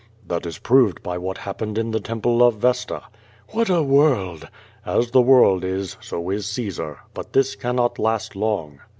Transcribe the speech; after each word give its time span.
"That 0.27 0.47
is 0.47 0.57
proved 0.57 1.03
by 1.03 1.19
what 1.19 1.37
happened 1.37 1.77
in 1.77 1.91
the 1.91 1.99
temple 1.99 2.41
of 2.41 2.55
Vesta.'' 2.55 3.03
"AVhat 3.53 3.69
a 3.69 3.83
world!'' 3.83 4.49
"As 4.83 5.11
the 5.11 5.21
world 5.21 5.63
is, 5.63 5.95
so 6.01 6.31
is 6.31 6.47
Caesar. 6.47 6.97
But 7.13 7.33
this 7.33 7.53
cannot 7.55 7.99
last 7.99 8.35
long.'' 8.35 8.79